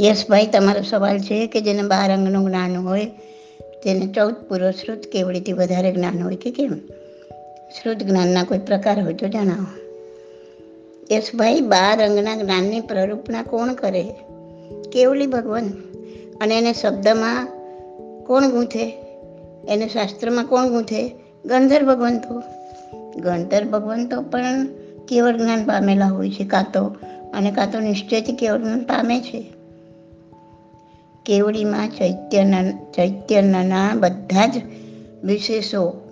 યશભાઈ 0.00 0.46
તમારો 0.46 0.82
સવાલ 0.82 1.18
છે 1.18 1.46
કે 1.46 1.60
જેને 1.60 1.82
બાર 1.82 2.12
અંગનું 2.12 2.46
જ્ઞાન 2.46 2.76
હોય, 2.76 3.04
તેને 3.84 4.06
ચૌદ 4.06 4.34
પૂર્વ 4.34 4.70
શ્રુત 4.70 4.98
કેવડીથી 5.12 5.52
વધારે 5.52 5.92
જ્ઞાન 5.92 6.22
હોય 6.22 6.36
કે 6.36 6.50
કેમ? 6.50 6.74
શ્રુત 7.82 7.96
જ્ઞાનના 7.96 8.44
કોઈ 8.44 8.58
પ્રકાર 8.58 9.02
હોય 9.02 9.14
તો 9.14 9.28
જણાવો. 9.28 9.94
યશભાઈ 11.14 11.60
બાર 11.60 12.04
અંગના 12.04 12.36
જ્ઞાનની 12.36 12.80
પ્રરૂપના 12.80 13.42
કોણ 13.42 13.72
કરે? 13.72 14.02
કેવલી 14.92 15.26
ભગવાન. 15.26 15.68
અને 16.40 16.58
એને 16.58 16.72
શબ્દમાં 16.72 17.46
કોણ 18.26 18.50
ગૂંથે? 18.50 18.92
એને 19.68 19.88
શાસ્ત્રમાં 19.88 20.44
કોણ 20.44 20.68
ગૂંથે? 20.68 21.14
ગંધર 21.44 21.82
ભગવંતો 21.82 22.42
ગંધર 23.20 23.64
ભગવંતો 23.64 24.22
પણ 24.22 24.66
કેવળ 25.08 25.36
જ્ઞાન 25.36 25.64
પામેલા 25.64 26.06
હોય 26.06 26.30
છે, 26.30 26.44
કાં 26.44 26.66
તો, 26.74 26.84
અને 27.34 27.50
કાં 27.50 27.72
તો 27.72 27.80
નિશ્ચયથી 27.80 28.32
કેવળ 28.32 28.58
જ્ઞાન 28.58 28.80
પામે 28.80 29.20
છે. 29.20 29.53
કેવડીમાં 31.26 31.88
ચૈત્યના 31.88 32.70
ચૈત્યના 32.70 33.94
બધા 33.94 34.46
જ 34.46 34.62
વિશેષો, 35.24 36.10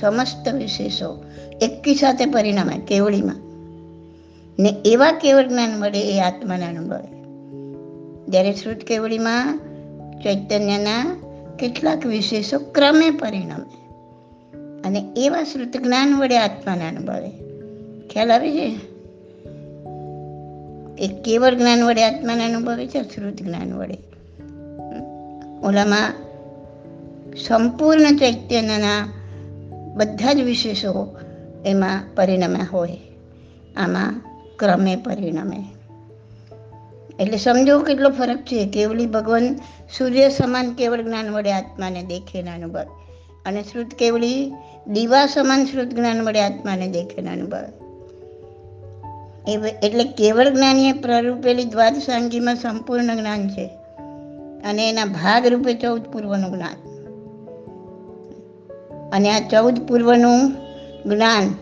સમસ્ત 0.00 0.48
વિશેષો 0.48 1.24
એકી 1.62 1.94
સાથે 1.94 2.26
પરિણામે 2.26 2.78
કેવડીમાં. 2.78 3.36
ને 4.58 4.74
એવા 4.84 5.12
કેવળ 5.12 5.48
જ્ઞાન 5.48 5.80
મળે 5.80 6.00
એ 6.00 6.20
આત્માને 6.20 6.66
અનુભવે. 6.66 7.22
જ્યારે 8.30 8.52
શ્રુત 8.52 8.76
કેવડીમાં 8.76 9.60
ચૈતન્યના 10.24 11.22
કેટલાક 11.58 12.06
વિશેષો 12.06 12.58
ક્રમે 12.58 13.10
પરિણમે. 13.10 13.78
અને 14.84 15.04
એવા 15.16 15.42
શ્રુત 15.42 15.76
જ્ઞાન 15.76 16.14
વડે 16.14 16.38
આત્માને 16.38 16.88
અનુભવે. 16.88 17.30
ખ્યાલ 18.08 18.32
આવે 18.32 18.52
છે? 18.52 18.76
એ 21.04 21.08
કેવળ 21.22 21.54
જ્ઞાન 21.54 21.82
વડે 21.82 22.04
આત્માને 22.04 22.44
અનુભવે 22.44 22.86
છે 22.86 23.02
શ્રુત 23.02 23.42
જ્ઞાન 23.42 23.72
વડે? 23.72 24.07
ઓલામાં 25.62 26.12
સંપૂર્ણ 27.36 28.16
ચૈતન્યના 28.16 29.08
બધા 29.96 30.32
જ 30.32 30.42
વિશેષો 30.42 31.16
એમાં 31.64 32.02
પરિણમ્યા 32.16 32.68
હોય 32.72 32.96
આમાં 33.76 34.22
ક્રમે 34.58 34.96
પરિણમે 34.96 35.64
એટલે 37.18 37.36
સમજો 37.36 37.78
કેટલો 37.78 38.10
ફરક 38.10 38.44
છે 38.44 38.66
કેવલી 38.66 39.06
ભગવાન 39.06 39.60
સૂર્ય 39.98 40.28
સમાન 40.28 40.72
કેવળ 40.72 41.02
જ્ઞાન 41.02 41.30
વડે 41.30 41.52
આત્માને 41.52 42.02
દેખે 42.02 42.40
અનુભવ 42.40 42.86
અને 43.46 43.62
શ્રુત 43.62 43.94
કેવળી 43.94 44.52
દીવા 44.88 45.26
સમાન 45.26 45.64
શ્રુત 45.64 45.88
જ્ઞાન 45.88 46.24
વડે 46.24 46.40
આત્માને 46.40 46.88
દેખે 46.88 47.20
અનુભવ 47.20 47.54
અનુભવે 47.54 49.76
એટલે 49.82 50.04
કેવળ 50.04 50.48
જ્ઞાનીએ 50.48 50.92
પ્રરૂપેલી 50.92 51.64
દ્વાદશાંગીમાં 51.64 52.56
સંપૂર્ણ 52.56 53.16
જ્ઞાન 53.16 53.48
છે 53.48 53.70
અને 54.64 54.88
એના 54.88 55.04
ભાગ 55.04 55.46
રૂપે 55.46 55.74
ચૌદ 55.74 56.02
પૂર્વનું 56.02 56.52
જ્ઞાન. 56.52 56.88
અને 59.10 59.30
આ 59.30 59.48
ચૌદ 59.48 59.88
પૂર્વનું 59.88 60.52
જ્ઞાન 61.06 61.54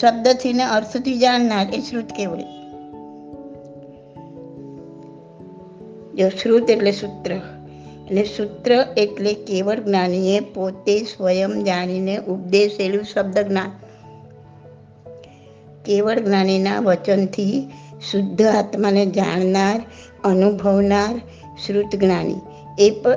શબ્દથી 0.00 0.52
ને 0.52 0.62
અર્થથી 0.62 1.18
જાણનાર 1.18 1.66
એ 1.74 1.80
શ્રુત 1.80 2.04
કેવળી 2.04 2.44
જો 6.14 6.28
શ્રુત 6.28 6.70
એટલે 6.70 6.92
સૂત્ર. 6.92 7.32
એટલે 7.32 8.24
સૂત્ર 8.24 8.86
એટલે 8.96 9.34
કેવળ 9.34 9.80
જ્ઞાનીએ 9.80 10.40
પોતે 10.40 11.02
સ્વયં 11.02 11.64
જાણીને 11.64 12.16
ઉપદેશેલું 12.16 13.04
શબ્દ 13.04 13.38
જ્ઞાન. 13.38 13.70
કેવળ 15.84 16.18
જ્ઞાનીના 16.20 16.78
વચનથી 16.78 17.70
શુદ્ધ 18.10 18.42
આત્માને 18.42 19.06
જાણનાર, 19.06 19.82
અનુભવનાર 20.24 21.20
શ્રુત 21.66 21.96
જ્ઞાની 21.96 22.36
એ 22.78 22.90
પણ 22.90 23.16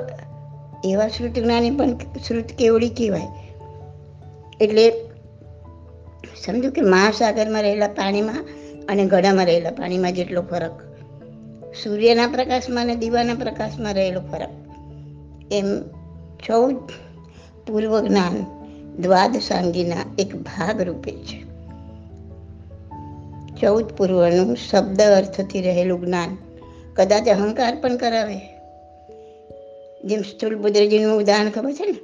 એવા 0.84 1.08
શ્રુત 1.08 1.30
જ્ઞાની 1.30 1.70
પણ 1.70 1.98
શ્રુત 1.98 2.44
કેવડી 2.44 2.88
કહેવાય. 2.88 3.26
એટલે 4.60 4.92
સમજો 6.44 6.70
કે 6.70 6.80
મહાસાગરમાં 6.80 7.62
રહેલા 7.62 7.88
પાણીમાં 7.88 8.44
અને 8.88 9.04
ગળામાં 9.04 9.46
રહેલા 9.46 9.70
પાણીમાં 9.70 10.12
જેટલો 10.12 10.42
ફરક. 10.42 10.70
સૂર્યના 11.84 12.26
પ્રકાશમાં 12.26 12.84
અને 12.84 12.96
દીવાના 12.96 13.34
પ્રકાશમાં 13.34 13.94
રહેલો 13.94 14.20
ફરક. 14.20 14.48
એમ 15.52 15.82
ચૌદ 16.46 16.76
પૂર્વ 17.66 18.00
જ્ઞાન 18.00 18.44
દ્વાદશાંગીના 19.00 20.14
એક 20.18 20.36
ભાગ 20.36 20.80
રૂપે 20.80 21.12
છે. 21.12 21.48
ચૌદ 23.60 23.84
પૂર્વનું 23.84 24.56
શબ્દ 24.56 25.02
અર્થથી 25.02 25.60
રહેલું 25.60 26.06
જ્ઞાન 26.06 26.36
કદાચ 26.98 27.28
અહંકાર 27.28 27.76
પણ 27.80 27.96
કરાવે. 27.96 28.38
જેમ 30.04 30.22
સ્થૂલ 30.22 30.54
બુદ્રજીનું 30.54 31.16
ઉદાહરણ 31.16 31.50
ખબર 31.50 31.72
છે 31.72 31.86
ને? 31.86 31.96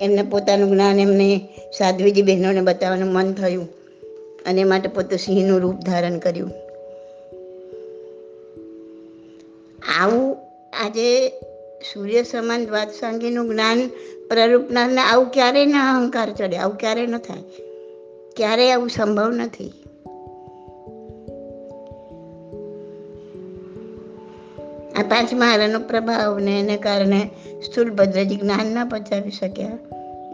એમને 0.00 0.22
પોતાનું 0.22 0.70
જ્ઞાન 0.70 0.98
એમને 0.98 1.48
સાધ્વીજી 1.78 2.22
બહેનોને 2.22 2.60
બતાવવાનું 2.60 3.08
મન 3.08 3.32
થયું 3.32 3.68
અને 4.46 4.64
માટે 4.64 4.88
પોતે 4.88 5.16
સિંહનું 5.16 5.60
રૂપ 5.60 5.74
ધારણ 5.74 6.18
કર્યું. 6.18 6.50
આવું 9.98 10.36
આજે 10.72 11.28
સૂર્ય 11.94 12.22
સમાન 12.22 12.66
દ્વાદસાંગીનું 12.66 13.48
જ્ઞાન 13.48 13.88
પ્રરૂપનારને 14.28 15.00
આવું 15.00 15.26
ક્યારેય 15.26 15.66
ના 15.66 15.98
અહંકાર 15.98 16.32
ચડે, 16.32 16.56
આવું 16.56 16.76
ક્યારેય 16.76 17.06
ન 17.06 17.18
થાય. 17.18 17.42
ક્યારેય 18.36 18.72
આવું 18.72 18.88
સંભવ 18.88 19.30
નથી. 19.30 19.81
આ 25.02 25.08
પાંચ 25.08 25.34
મહારાનો 25.34 25.78
પ્રભાવને 25.78 26.60
એને 26.60 26.76
કારણે 26.76 27.30
સ્થૂલભદ્રજી 27.66 28.36
જ્ઞાન 28.36 28.66
ન 28.66 28.88
પચાવી 28.88 29.30
શક્યા. 29.30 29.78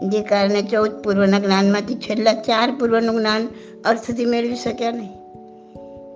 જે 0.09 0.21
કારણે 0.21 0.61
ચૌદ 0.61 0.91
પૂર્વના 0.91 1.39
જ્ઞાનમાંથી 1.39 1.95
છેલ્લા 1.95 2.33
ચાર 2.33 2.75
પૂર્વનું 2.75 3.19
જ્ઞાન 3.19 3.47
અર્થથી 3.85 4.25
મેળવી 4.25 4.55
શક્યા 4.55 4.91
નહીં. 4.91 5.11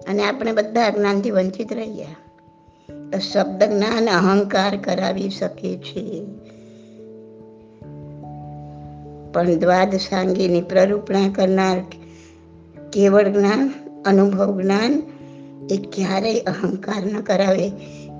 અને 0.09 0.23
આપણે 0.23 0.51
બધા 0.51 0.89
જ્ઞાનથી 0.89 1.31
વંચિત 1.31 1.73
રહી 1.73 2.03
તો 2.89 3.19
શબ્દ 3.19 3.63
જ્ઞાન 3.63 4.09
અહંકાર 4.09 4.77
કરાવી 4.77 5.29
શકે 5.29 5.77
છે. 5.77 6.25
પણ 9.33 9.55
દ્વાદ 9.55 9.95
સાંગીની 9.95 10.61
પ્રરૂપણા 10.61 11.29
કરનાર 11.35 11.79
કેવળ 12.93 13.27
જ્ઞાન, 13.27 13.73
અનુભવ 14.05 14.61
જ્ઞાન 14.61 15.03
એ 15.69 15.77
ક્યારેય 15.77 16.39
અહંકાર 16.39 17.05
ન 17.05 17.21
કરાવે. 17.21 17.71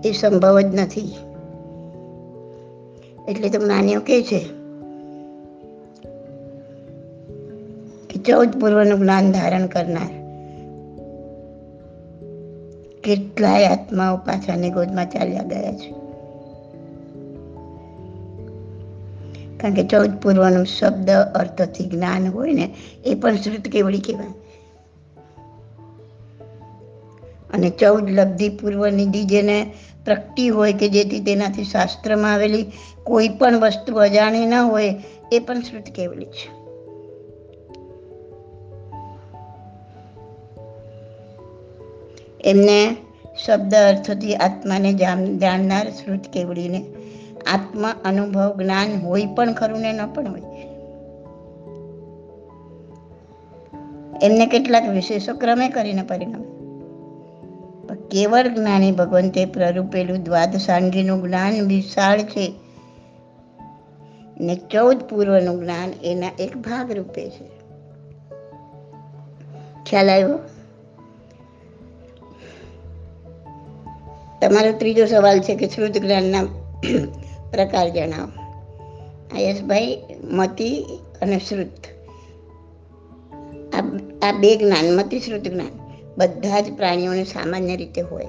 એ 0.06 0.12
સંભવ 0.12 0.62
જ 0.62 0.66
નથી. 0.66 1.16
એટલે 3.28 3.50
તો 3.50 3.60
જ્ઞાનીઓ 3.60 4.00
કહે 4.00 4.24
છે 4.24 4.40
કે 8.10 8.20
ચૌદ 8.20 8.50
પૂર્વનું 8.60 9.00
જ્ઞાન 9.00 9.32
ધારણ 9.32 9.68
કરનાર 9.68 10.24
કેટલાય 13.04 13.66
આત્માઓ 13.66 14.18
પાછાની 14.18 14.70
ગોદમાં 14.70 15.10
ચાલ્યા 15.10 15.44
ગયા 15.44 15.74
છે. 15.74 15.94
કારણ 19.58 19.74
કે 19.74 19.84
ચૌદ 19.84 20.12
પૂર્વનું 20.22 20.66
શબ્દ 20.66 21.10
અર્થથી 21.10 21.86
જ્ઞાન 21.86 22.28
હોય 22.28 22.54
ને, 22.54 22.74
એ 23.06 23.16
પણ 23.16 23.36
શ્રુત 23.36 23.62
કેવડી 23.62 24.00
કહેવાય. 24.00 24.43
અને 27.54 27.70
ચૌદ 27.70 28.10
લબ્ધિ 28.10 28.50
પૂર્વ 28.50 28.88
નિધિ 28.88 29.24
જેને 29.24 29.74
પ્રગટી 30.06 30.50
હોય 30.50 30.74
કે 30.74 30.90
જેથી 30.90 31.20
તેનાથી 31.20 31.64
શાસ્ત્રમાં 31.64 32.34
આવેલી 32.34 32.72
કોઈ 33.04 33.30
પણ 33.30 33.60
વસ્તુ 33.60 33.96
અજાણી 33.96 34.46
ન 34.46 34.54
હોય, 34.54 34.96
એ 35.32 35.40
પણ 35.40 35.62
શ્રુત 35.62 35.84
કેવલી 35.84 36.26
છે. 36.26 36.64
એમને 42.46 42.96
શબ્દ 43.46 43.76
અર્થથી 43.76 44.36
આત્માને 44.36 44.94
જાણનાર 45.38 45.90
શ્રુત 45.90 46.20
કેવડીને 46.34 46.86
આત્મા 47.54 47.96
અનુભવ 48.06 48.54
જ્ઞાન 48.58 49.02
હોય 49.02 49.26
પણ 49.36 49.54
ખરું 49.54 49.80
ને 49.80 49.92
ન 49.92 50.06
પણ 50.14 50.28
હોય. 50.28 50.42
એમને 54.22 54.46
કેટલાક 54.46 54.90
વિશેષો 54.90 55.34
ક્રમે 55.34 55.70
કરીને 55.70 56.02
પરિણામ. 56.02 56.53
કેવળ 57.92 58.48
જ્ઞાની 58.48 58.92
ભગવંતે 58.92 59.46
પ્રરૂપેલું 59.46 60.24
દ્વાદશાંગીનું 60.24 61.28
જ્ઞાન 61.28 61.68
વિશાળ 61.68 62.20
છે. 62.20 62.54
ને 64.40 64.56
ચૌદ 64.56 64.98
પૂર્વનું 64.98 65.60
જ્ઞાન 65.60 65.90
એના 66.04 66.28
એક 66.40 66.58
ભાગ 66.58 66.92
રૂપે 66.92 67.30
છે. 67.30 67.64
ખ્યાલ 69.86 70.10
આવ્યો? 70.10 70.40
તમારો 74.42 74.72
ત્રીજો 74.72 75.06
સવાલ 75.06 75.40
છે 75.40 75.56
કે 75.56 75.68
શ્રુત 75.68 75.92
જ્ઞાનના 75.92 76.44
પ્રકાર 77.52 77.90
જણાવો. 77.90 78.44
આયસભાઈ, 79.36 80.02
મતિ 80.24 80.86
અને 81.22 81.40
શ્રુત. 81.40 81.70
આ 84.24 84.32
બે 84.32 84.56
જ્ઞાન, 84.56 84.96
મતિ, 84.96 85.20
શ્રુત 85.20 85.42
જ્ઞાન. 85.42 85.83
બધા 86.18 86.62
જ 86.62 86.74
પ્રાણીઓને 86.74 87.24
સામાન્ય 87.24 87.76
રીતે 87.76 88.02
હોય 88.02 88.28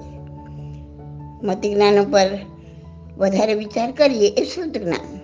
મતિ 1.43 1.73
જ્ઞાન 1.73 1.99
ઉપર 1.99 2.39
વધારે 3.17 3.53
વિચાર 3.53 3.91
કરીએ 3.91 4.27
એ 4.27 4.43
શુદ્ધ 4.45 4.77
જ્ઞાન. 4.77 5.15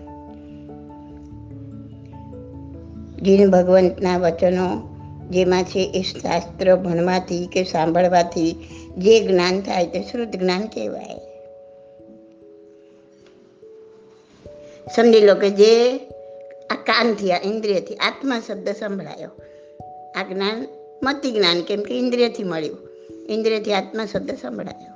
જીન 3.24 3.52
ભગવંતના 3.52 4.18
વચનો 4.18 4.96
જેમાં 5.30 5.64
છે 5.64 5.92
એ 5.96 6.02
શાસ્ત્ર 6.02 6.76
ભણવાથી 6.76 7.48
કે 7.48 7.64
સાંભળવાથી 7.64 8.56
જે 8.98 9.28
જ્ઞાન 9.28 9.62
થાય 9.62 9.86
તે 9.86 10.02
શુદ્ધ 10.02 10.36
જ્ઞાન 10.36 10.62
કહેવાય. 10.62 11.20
સમજી 14.96 15.20
લો 15.20 15.36
કે 15.36 15.50
જે 15.50 15.98
આ 16.72 16.76
કાનથી, 16.76 17.32
આ 17.32 17.42
ઇન્દ્રિયથી 17.44 17.96
આત્મા 17.96 18.40
શબ્દ 18.40 18.70
સંભળાયો. 18.70 19.30
આ 20.16 20.24
જ્ઞાન 20.24 20.68
મતિ 21.04 21.32
જ્ઞાન 21.32 21.62
કેમ 21.62 21.82
કે 21.82 21.98
ઇન્દ્રિયથી 21.98 22.44
મળ્યું. 22.44 22.78
ઇન્દ્રિયથી 23.30 23.74
આત્મા 23.74 24.06
શબ્દ 24.06 24.32
સંભળાયો. 24.42 24.92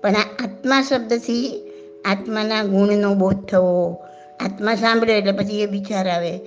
પણ 0.00 0.10
આ 0.10 0.44
આત્મા 0.44 0.82
શબ્દથી 0.82 1.62
આત્માના 2.04 2.62
ગુણનો 2.62 3.14
બોધ 3.14 3.44
થવો, 3.44 3.94
આત્મા 4.40 4.74
સાંભળે 4.74 5.18
એટલે 5.18 5.32
પછી 5.32 5.62
એ 5.62 5.66
વિચાર 5.66 6.08
આવે 6.08 6.38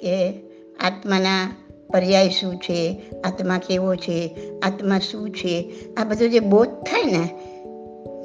કે 0.00 0.34
આત્માના 0.80 1.56
પર્યાય 1.92 2.28
શું 2.28 2.56
છે, 2.56 3.02
આત્મા 3.24 3.58
કેવો 3.58 3.94
છે, 3.94 4.34
આત્મા 4.62 4.98
શું 4.98 5.30
છે? 5.30 5.74
આ 5.96 6.04
બધો 6.04 6.28
જે 6.28 6.40
બોધ 6.40 6.68
થાય 6.68 7.04
ને, 7.04 7.28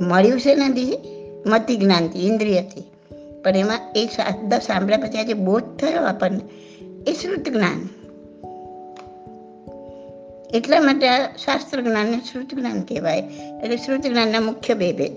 મળ્યું 0.02 0.40
છે 0.40 0.56
નથી 0.56 0.98
મતિ 1.46 1.78
જ્ઞાનથી 1.78 2.28
ઇન્દ્રિયથી. 2.28 2.84
પણ 3.44 3.56
એમાં 3.56 3.94
એ 3.96 4.06
શબ્દ 4.06 4.54
સાંભળ્યા 4.54 4.98
પછી 4.98 5.18
આ 5.18 5.24
જે 5.24 5.34
બોધ 5.34 5.64
થયો 5.64 6.02
આપણને, 6.02 6.42
એ 7.08 7.14
શ્રુત 7.14 7.50
જ્ઞાન 7.50 7.90
એટલા 10.54 10.82
માટે 10.82 11.08
આ 11.08 11.36
શાસ્ત્ર 11.36 11.82
જ્ઞાનને 11.82 12.18
શ્રુત 12.18 12.54
જ્ઞાન 12.54 12.82
કહેવાય. 12.82 13.24
એટલે 13.64 13.78
શ્રુત 13.78 14.02
જ્ઞાનના 14.02 14.40
મુખ્ય 14.40 14.74
બે 14.74 14.94
ભેદ. 14.94 15.12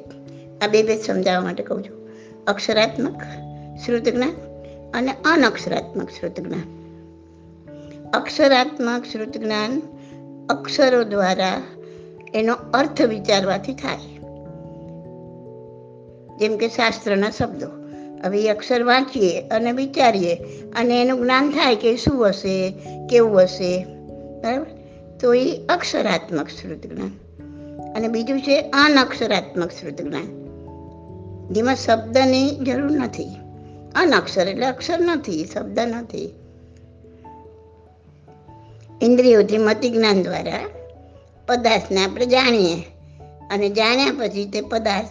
આ 0.65 0.69
બે 0.69 0.82
ભેદ 0.82 1.00
સમજાવવા 1.00 1.41
માટે 1.41 1.62
કહું 1.62 1.82
છું. 1.82 2.09
અક્ષરાત્મક 2.44 3.23
શ્રુત 3.87 4.09
જ્ઞાન 4.09 4.32
અને 4.94 5.12
અનક્ષરાત્મક 5.25 6.11
શ્રુત 6.11 6.41
જ્ઞાન. 6.41 6.81
અક્ષરાત્મક 8.11 9.05
શ્રુત 9.05 9.37
જ્ઞાન 9.37 9.82
અક્ષરો 10.49 11.05
દ્વારા 11.05 11.62
એનો 12.35 12.53
અર્થ 12.53 13.03
વિચારવાથી 13.03 13.75
થાય. 13.75 13.99
જેમ 16.38 16.56
કે 16.56 16.69
શાસ્ત્રના 16.69 17.31
શબ્દો. 17.31 17.67
હવે 18.25 18.43
એ 18.43 18.49
અક્ષર 18.49 18.82
વાંચીએ 18.82 19.41
અને 19.41 19.73
વિચારીએ 19.73 20.35
અને 20.77 21.03
એનું 21.03 21.23
જ્ઞાન 21.23 21.50
થાય 21.50 21.77
કે 21.77 21.97
શું 21.97 22.29
હશે, 22.29 22.73
કેવું 23.11 23.41
હશે. 23.41 23.85
બરાબર? 24.43 24.80
તો 25.20 25.34
એ 25.34 25.67
અક્ષરાત્મક 25.67 26.49
શ્રુત 26.49 26.87
જ્ઞાન 26.87 27.11
અને 27.93 28.08
બીજું 28.08 28.40
છે 28.40 28.61
અનક્ષરાત્મક 28.61 29.70
શ્રુત 29.70 30.02
જ્ઞાન 30.02 30.40
જેમાં 31.52 31.76
શબ્દની 31.76 32.50
જરૂર 32.50 32.90
નથી. 32.90 33.26
અનક્ષર 33.96 34.49
એટલે 34.49 34.67
અક્ષર 34.67 35.00
નથી, 35.00 35.44
શબ્દ 35.44 35.78
નથી. 35.78 36.34
ઇન્દ્રિયોથી 39.02 39.58
મતિ 39.58 39.90
જ્ઞાન 39.90 40.22
દ્વારા 40.22 40.61
પદાર્થને 41.46 42.05
આપણે 42.05 42.26
જાણીએ. 42.26 42.84
અને 43.50 43.69
જાણ્યા 43.69 44.06
પછી 44.19 44.44
તે 44.44 44.61
પદાર્થ 44.61 45.08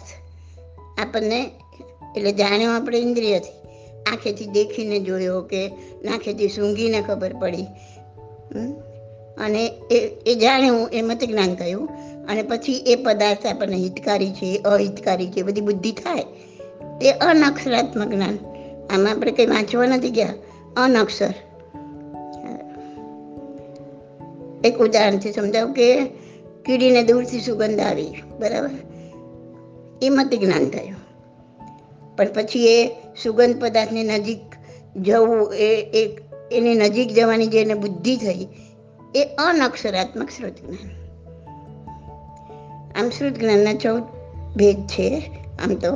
આપણને, 1.00 1.50
એટલે 2.16 2.32
જાણ્યો 2.32 2.72
આપણે 2.72 2.98
ઇન્દ્રિયથી, 2.98 3.68
આંખેથી 4.02 4.46
દેખીને 4.46 4.98
જોયો 4.98 5.40
કે, 5.40 5.68
નાખેથી 6.02 6.48
સૂંઘીને 6.48 7.02
ખબર 7.02 7.32
પડી. 7.32 7.66
અને 9.40 9.72
એ 9.90 10.10
એ 10.26 10.34
જાણ્યું 10.34 10.88
એ 10.92 11.02
મત 11.02 11.24
જ્ઞાન 11.24 11.54
થયું 11.54 11.88
અને 12.28 12.42
પછી 12.42 12.72
એ 12.72 12.94
પદાર્થ 12.94 13.46
આપણને 13.46 13.76
હિતકારી 13.76 14.30
છે, 14.30 14.62
અહિતકારી 14.64 15.26
છે, 15.26 15.42
બધી 15.42 15.60
બુદ્ધિ 15.60 15.92
થાય. 15.92 16.24
તે 17.00 17.10
અનક્ષરાત્મક 17.10 18.08
જ્ઞાન. 18.08 18.38
આમાં 18.90 19.10
આપણે 19.10 19.30
કંઈ 19.30 19.46
વાંચવા 19.46 19.86
નથી 19.86 20.10
ગયા. 20.10 20.34
અનક્ષર. 20.76 21.34
એક 24.64 24.78
ઉદાહરણથી 24.78 25.32
સમજાવું 25.32 25.74
કે 25.74 26.04
કીડીને 26.66 27.02
દૂરથી 27.02 27.40
સુગંધ 27.40 27.80
આવી, 27.80 28.06
બરાબર? 28.38 28.70
એ 30.02 30.08
મત 30.08 30.34
જ્ઞાન 30.34 30.70
થયું. 30.70 30.96
પણ 32.16 32.28
પછી 32.32 32.66
એ 32.66 32.88
સુગંધ 33.22 33.62
પદાર્થની 33.62 34.02
નજીક 34.02 34.40
જવું, 34.96 35.54
એ 35.54 35.66
એક 35.76 36.20
એની 36.52 36.74
નજીક 36.74 37.08
જવાની 37.08 37.46
જે 37.46 37.60
એને 37.60 37.74
બુદ્ધિ 37.74 38.16
થઈ 38.16 38.46
એ 39.14 39.24
અનક્ષરાત્મક 39.24 40.28
શ્રુત 40.30 40.52
જ્ઞાન 40.52 41.00
આમ 42.96 43.10
શ્રુત 43.10 43.32
જ્ઞાનના 43.32 43.74
ચૌદ 43.74 44.02
ભેદ 44.56 44.86
છે. 44.86 45.30
આમ 45.64 45.74
તો 45.74 45.92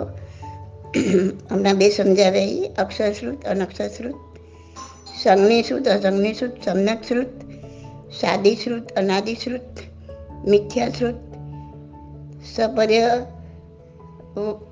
હમણાં 1.50 1.76
બે 1.76 1.90
સમજાવ્યા 1.90 2.42
એ 2.42 2.70
અક્ષર 2.78 3.12
શ્રુત 3.12 3.44
અનક્ષર 3.44 3.88
શ્રુત 3.88 4.14
સંજ્ઞી 5.22 5.62
શ્રુત 8.56 8.92
અનાદિશ્રુત, 8.92 9.60
મિથ્યાશ્રુત 10.48 11.14
સપર્ય 12.56 13.26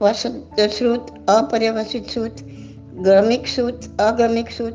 વસત 0.00 0.61
શ્રુત 0.79 1.00
અપર્યવસિત 1.29 2.09
શ્રુત 2.09 2.33
ગ્રમિક 3.03 3.47
શ્રુત 3.47 4.00
અગમિક 4.00 4.49
શ્રુત 4.49 4.75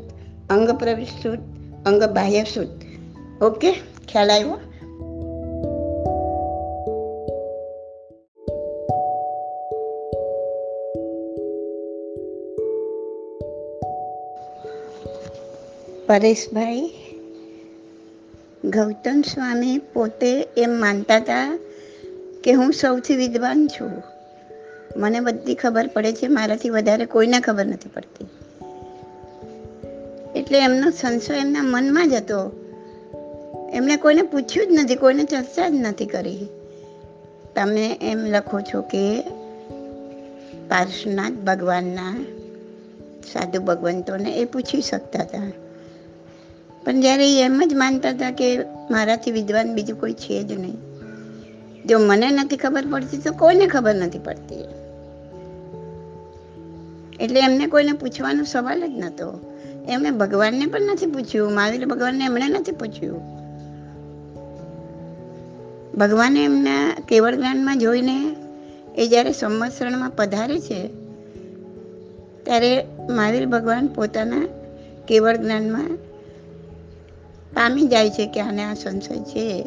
અંગ 0.50 0.70
પ્રવિષ્ટ 0.70 1.26
અંગ 1.86 2.04
બાહ્ય 2.04 2.44
શ્રુત 2.44 2.77
ઓકે, 3.42 3.72
ખ્યાલ 4.08 4.30
આવ્યો? 4.30 4.50
પરેશભાઈ, 16.06 16.90
ગૌતમ 18.64 19.22
સ્વામી 19.34 19.78
પોતે 19.78 20.48
એમ 20.56 20.70
માનતા 20.70 21.16
હતા 21.16 21.58
કે 22.44 22.52
હું 22.52 22.72
સૌથી 22.72 23.16
વિદ્વાન 23.16 23.68
છું. 23.68 24.02
મને 24.96 25.20
બધી 25.20 25.54
ખબર 25.54 25.86
પડે 25.86 26.12
છે, 26.12 26.28
મારાથી 26.28 26.70
વધારે 26.70 27.04
કોઈને 27.04 27.40
ખબર 27.40 27.66
નથી 27.66 27.88
પડતી. 27.88 28.24
એટલે 30.38 30.58
એમનો 30.58 30.90
સંશય 30.90 31.34
એમના 31.34 31.62
મનમાં 31.62 32.10
જ 32.10 32.12
હતો 32.12 32.67
એમણે 33.72 33.96
કોઈને 33.96 34.22
પૂછ્યું 34.22 34.66
જ 34.66 34.70
નથી, 34.72 34.94
કોઈને 34.94 35.24
ચર્ચા 35.24 35.68
જ 35.68 35.72
નથી 35.74 36.06
કરી. 36.06 36.46
તમે 37.54 37.98
એમ 38.02 38.18
લખો 38.18 38.60
છો 38.60 38.82
કે 38.82 39.20
પાર્શનાથ 40.68 41.32
ભગવાનના 41.32 42.24
સાધુ 43.32 43.62
ભગવંતોને 43.62 44.36
એ 44.36 44.44
પૂછી 44.44 44.80
શકતા 44.80 45.18
હતા. 45.18 45.52
પણ 46.84 47.00
જ્યારે 47.00 47.32
એ 47.32 47.44
એમ 47.44 47.62
જ 47.66 47.74
માનતા 47.74 48.10
હતા 48.10 48.30
કે 48.30 48.58
મારાથી 48.90 49.30
વિદ્વાન 49.32 49.74
બીજું 49.74 50.00
કોઈ 50.00 50.12
છે 50.12 50.42
જ 50.42 50.52
નહીં. 50.52 50.76
જો 51.86 51.98
મને 51.98 52.30
નથી 52.30 52.56
ખબર 52.56 52.84
પડતી, 52.90 53.18
તો 53.18 53.32
કોઈને 53.32 53.66
ખબર 53.66 53.94
નથી 53.94 54.18
પડતી. 54.18 54.64
એટલે 57.20 57.40
એમને 57.40 57.66
કોઈને 57.66 57.92
પૂછવાનો 57.92 58.44
સવાલ 58.44 58.86
જ 58.86 58.90
નહોતો. 58.90 59.40
એમણે 59.88 60.10
ભગવાનને 60.10 60.66
પણ 60.66 60.80
નથી 60.80 61.06
પૂછ્યું, 61.06 61.52
મહાવીર 61.52 61.86
ભગવાનને 61.86 62.24
એમણે 62.24 62.48
નથી 62.48 62.72
પૂછ્યું. 62.72 63.37
ભગવાને 65.98 66.44
એમના 66.44 66.94
કેવળ 67.08 67.34
જ્ઞાનમાં 67.34 67.78
જોઈને 67.78 68.36
એ 68.96 69.08
જ્યારે 69.08 69.32
સંવત્સરણમાં 69.32 70.10
પધારે 70.10 70.60
છે, 70.60 70.88
ત્યારે 72.44 72.86
મહાવીર 73.10 73.46
ભગવાન 73.46 73.86
પોતાના 73.86 74.48
કેવળ 75.08 75.36
જ્ઞાનમાં 75.36 75.96
પામી 77.54 77.86
જાય 77.86 78.10
છે 78.10 78.26
કે 78.26 78.40
આને 78.40 78.64
આ 78.64 78.74
સંશય 78.74 79.16
છે. 79.16 79.66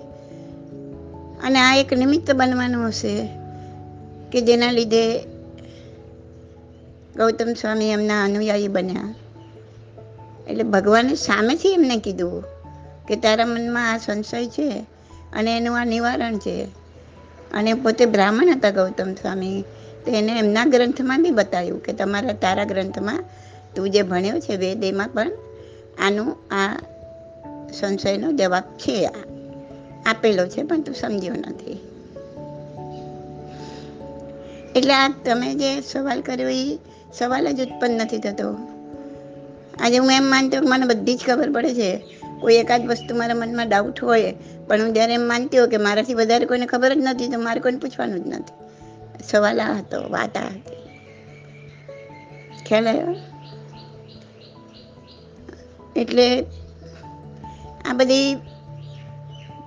અને 1.43 1.59
આ 1.59 1.75
એક 1.75 1.93
નિમિત્ત 1.93 2.31
બનવાનું 2.31 2.87
હશે 2.87 3.29
કે 4.31 4.41
જેના 4.41 4.71
લીધે 4.71 5.19
ગૌતમ 7.17 7.53
સ્વામી 7.53 7.89
એમના 7.89 8.23
અનુયાયી 8.23 8.67
બન્યા. 8.67 9.15
એટલે 10.49 10.63
ભગવાને 10.63 11.15
સામેથી 11.15 11.69
એમને 11.69 11.97
કીધું 11.97 12.43
કે 13.07 13.15
તારા 13.15 13.45
મનમાં 13.45 13.93
આ 13.93 13.97
સંશય 13.97 14.47
છે 14.47 14.85
અને 15.33 15.57
એનું 15.57 15.79
આ 15.79 15.85
નિવારણ 15.85 16.37
છે. 16.37 16.67
અને 17.53 17.73
પોતે 17.73 18.05
બ્રાહ્મણ 18.05 18.51
હતા 18.51 18.69
ગૌતમ 18.69 19.13
સ્વામી, 19.13 19.63
તો 20.05 20.11
એને 20.11 20.39
એમના 20.39 20.65
ગ્રંથમાં 20.65 21.23
બી 21.23 21.29
બતાવ્યું 21.29 21.83
કે 21.83 21.93
તમારા 21.93 22.33
તારા 22.33 22.63
ગ્રંથમાં 22.63 23.23
તું 23.75 23.89
જે 23.89 24.01
ભણ્યો 24.01 24.39
છે 24.39 24.55
વેદ, 24.55 24.83
એમાં 24.83 25.09
પણ 25.09 25.31
આનું 26.01 26.53
આ 26.53 26.79
સંશયનો 27.73 28.31
જવાબ 28.31 28.63
છે. 28.63 29.05
આ 29.05 29.11
આપેલો 30.05 30.47
છે, 30.47 30.63
પણ 30.63 30.81
તું 30.81 30.95
સમજ્યો 30.95 31.33
નથી. 31.33 31.79
એટલે 34.75 34.93
આ 34.93 35.07
તમે 35.25 35.55
જે 35.55 35.81
સવાલ 35.81 36.21
કર્યો 36.21 36.49
એ 36.49 36.79
સવાલ 37.13 37.51
જ 37.51 37.61
ઉત્પન્ન 37.61 37.93
નથી 37.93 38.17
થતો. 38.17 38.57
આજે 39.79 39.97
હું 39.97 40.11
એમ 40.11 40.23
માનતો 40.23 40.57
મને 40.61 40.85
બધી 40.85 41.15
જ 41.15 41.19
ખબર 41.27 41.51
પડે 41.51 41.73
છે. 41.73 42.20
કોઈ 42.41 42.55
એકાદ 42.55 42.87
વસ્તુ 42.87 43.15
મારા 43.15 43.35
મનમાં 43.35 43.69
ડાઉટ 43.69 44.03
હોય, 44.03 44.33
પણ 44.67 44.81
હું 44.81 44.93
જ્યારે 44.93 45.13
એમ 45.13 45.21
માનતી 45.21 45.57
હોય 45.57 45.67
કે 45.67 45.77
મારાથી 45.77 46.13
વધારે 46.13 46.45
કોઈને 46.45 46.65
ખબર 46.65 46.93
જ 46.93 46.97
નથી, 46.97 47.27
તો 47.27 47.39
મારે 47.39 47.59
કોઈને 47.59 47.77
પૂછવાનું 47.77 48.23
જ 48.23 48.27
નથી. 48.27 48.53
સવાલ 49.23 49.61
આ 49.61 49.73
હતો, 49.73 50.09
વાત 50.09 50.37
આ 50.37 50.41
હતી. 50.41 50.75
ખ્યાલ 52.65 52.87
આવ્યો? 52.87 53.15
એટલે 55.95 56.45
આ 57.85 57.93
બધી 57.93 58.35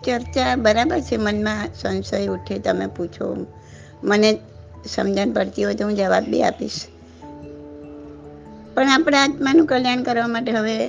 ચર્ચા 0.07 0.57
બરાબર 0.57 1.01
છે 1.01 1.17
મનમાં? 1.17 1.69
સંશય 1.75 2.27
ઉઠે, 2.27 2.59
તમે 2.59 2.87
પૂછો. 2.87 3.47
મને 4.05 4.39
સમજણ 4.87 5.33
પડતી 5.33 5.65
હોય 5.65 5.75
તો 5.75 5.87
હું 5.87 5.97
જવાબ 5.97 6.25
બી 6.25 6.43
આપીશ. 6.43 6.87
પણ 8.75 8.89
આપણા 8.89 9.23
આત્માનું 9.23 9.67
કલ્યાણ 9.67 10.03
કરવા 10.03 10.27
માટે 10.27 10.53
હવે 10.53 10.89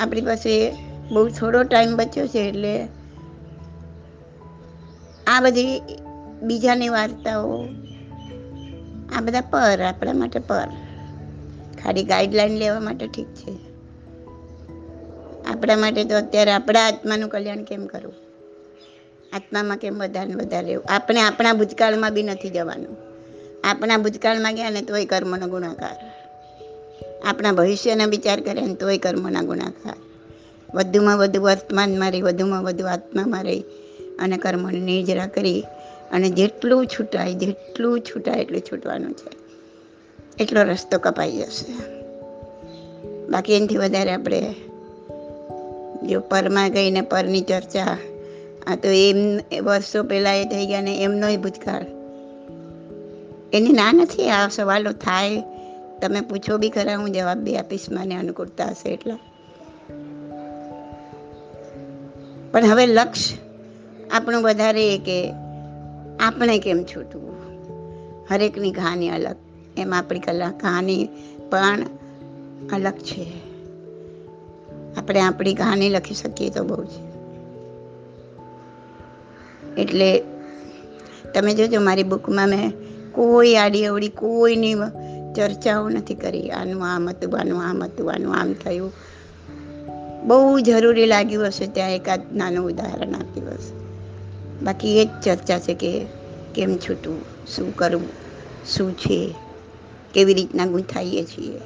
આપણી 0.00 0.20
પાસે 0.20 0.74
બહુ 1.12 1.28
થોડો 1.28 1.62
ટાઈમ 1.62 1.96
બચ્યો 1.96 2.26
છે 2.26 2.38
એટલે 2.38 2.88
આ 5.26 5.40
બધી 5.40 5.80
બીજાની 6.42 6.88
વાર્તાઓ, 6.88 7.64
આ 9.16 9.20
બધા 9.20 9.40
પર, 9.40 9.80
આપણા 9.80 10.12
માટે 10.12 10.38
પર. 10.38 10.68
ખાલી 11.84 12.04
ગાઈડલાઈન 12.04 12.58
લેવા 12.58 12.80
માટે 12.80 13.06
ઠીક 13.06 13.26
છે. 13.26 13.52
આપણા 15.46 15.76
માટે 15.76 16.04
તો 16.04 16.16
અત્યારે 16.16 16.52
આપણા 16.52 16.86
આત્માનું 16.86 17.28
કલ્યાણ 17.28 17.62
કેમ 17.62 17.86
કરવું? 17.86 18.14
આત્મામાં 19.32 19.76
કેમ 19.76 19.98
વધારે 19.98 20.34
વધારે 20.34 20.66
રહેવું? 20.66 20.84
આપણે 20.88 21.20
આપણા 21.20 21.52
ભૂતકાળમાં 21.52 22.14
બી 22.14 22.22
નથી 22.22 22.48
જવાનું. 22.48 22.96
આપણા 23.64 23.96
ભૂતકાળમાં 23.96 24.54
ગયા 24.54 24.70
ને 24.70 24.82
તોય 24.82 25.04
કર્મનો 25.04 25.46
ગુણાકાર. 25.46 25.96
આપણા 27.26 27.52
ભવિષ્યના 27.52 28.06
વિચાર 28.06 28.40
કરે 28.40 28.60
ને 28.60 28.74
તોય 28.74 28.98
કર્મના 28.98 29.42
ગુણાકાર. 29.42 29.94
વધુમાં 30.74 31.18
વધુ 31.18 31.42
વર્તમાનમાં 31.42 32.12
રહી 32.12 32.22
વધુમાં 32.22 32.62
વધુ 32.62 32.86
આત્મામાં 32.86 33.44
રહી 33.44 33.60
અને 34.18 34.36
કર્મોની 34.36 34.80
નિર્જરા 34.80 35.26
કરી 35.26 35.64
અને 36.12 36.30
જેટલું 36.30 36.86
છૂટાય 36.86 37.34
જેટલું 37.34 38.00
છૂટાય 38.00 38.40
એટલું 38.40 38.60
છૂટવાનું 38.60 39.12
છે. 39.12 39.40
એટલો 40.42 40.62
રસ્તો 40.62 40.98
કપાઈ 40.98 41.32
જશે. 41.32 41.72
બાકી 43.28 43.54
એનાથી 43.54 43.76
વધારે 43.76 44.12
આપણે 44.12 44.54
જો 46.08 46.20
પરમાં 46.20 46.70
ગઈને 46.70 47.00
પરની 47.00 47.40
ચર્ચા, 47.40 47.98
આ 48.66 48.76
તો 48.76 48.88
એમ 48.88 49.40
વર્ષો 49.64 50.02
પહેલાં 50.02 50.36
એ 50.36 50.44
થઈ 50.44 50.66
ગયા 50.66 50.80
ને 50.80 51.02
એમનોય 51.02 51.36
ભૂતકાળ. 51.36 51.86
એની 53.52 53.72
ના 53.72 53.92
નથી, 53.92 54.28
આ 54.28 54.48
સવાલો 54.48 54.92
થાય. 54.92 55.42
તમે 56.02 56.20
પૂછો 56.20 56.58
બી 56.58 56.70
ખરા, 56.70 56.96
હું 56.96 57.12
જવાબ 57.12 57.38
બી 57.38 57.56
આપીશ, 57.56 57.86
મને 57.90 58.16
અનુકૂળતા 58.16 58.64
હશે 58.64 58.88
એટલે. 58.88 59.12
પણ 62.52 62.64
હવે 62.64 62.86
લક્ષ્ય 62.86 63.36
આપણું 64.10 64.42
વધારે 64.42 64.94
એ 64.94 64.98
કે 64.98 65.32
આપણે 66.20 66.58
કેમ 66.58 66.84
છૂટવું? 66.84 67.36
હરેકની 68.30 68.70
કહાની 68.70 69.08
અલગ, 69.08 69.36
એમ 69.76 69.94
આપણી 69.94 70.20
કલા 70.20 70.50
કહાની 70.50 71.08
પણ 71.50 71.80
અલગ 72.72 72.92
છે. 72.92 73.26
આપણે 74.96 75.20
આપણી 75.20 75.54
કહાની 75.54 75.88
લખી 75.88 76.14
શકીએ 76.14 76.50
તો 76.50 76.64
બહુ 76.64 76.84
છે 76.84 77.10
એટલે 79.80 80.22
તમે 81.34 81.54
જોજો, 81.54 81.80
મારી 81.80 82.02
બુકમાં 82.02 82.48
મેં 82.48 82.72
કોઈ 83.12 83.54
આડી 83.54 83.84
અવડી 83.84 84.08
કોઈની 84.08 84.74
ચર્ચાઓ 85.36 85.88
નથી 85.88 86.14
કરી. 86.14 86.50
આનું 86.50 86.94
આમ 86.94 87.08
હતું, 87.08 87.40
આનું 87.40 87.62
આમ 87.62 87.84
હતું, 87.84 88.12
આનું 88.12 88.34
આમ 88.34 88.52
થયું. 88.52 88.92
બહુ 90.24 90.60
જરૂરી 90.60 91.06
લાગ્યું 91.06 91.46
હશે 91.46 91.66
ત્યાં 91.66 91.90
એકાદ 91.90 92.36
નાનું 92.36 92.66
ઉદાહરણ 92.66 93.12
આપ્યું 93.12 93.48
હશે. 93.48 93.80
બાકી 94.64 95.00
એ 95.00 95.04
જ 95.04 95.08
ચર્ચા 95.22 95.58
છે 95.58 95.74
કે 95.74 96.06
કેમ 96.54 96.76
છૂટવું 96.76 97.24
શું 97.56 97.76
કરવું, 97.76 98.08
શું 98.66 98.96
છે, 98.96 99.34
કેવી 100.14 100.34
રીતના 100.34 100.66
ગૂંથાઈએ 100.66 101.24
છીએ. 101.24 101.58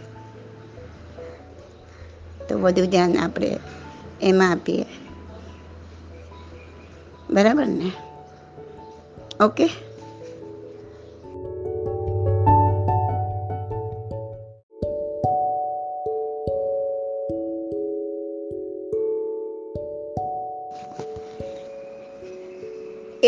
તો 2.48 2.58
વધુ 2.58 2.86
ધ્યાન 2.86 3.18
આપણે 3.18 3.58
એમાં 4.22 4.50
આપીએ. 4.50 4.86
બરાબર 7.30 7.66
ને? 7.66 7.92
ઓકે? 9.40 9.68